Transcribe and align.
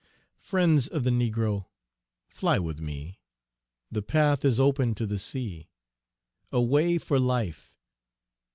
Friends 0.39 0.87
of 0.87 1.03
the 1.03 1.11
Negro! 1.11 1.67
fly 2.27 2.57
with 2.57 2.79
me, 2.79 3.19
The 3.91 4.01
path 4.01 4.43
is 4.43 4.59
open 4.59 4.95
to 4.95 5.05
the 5.05 5.19
sea; 5.19 5.69
"Away 6.51 6.97
for 6.97 7.19
life!" 7.19 7.71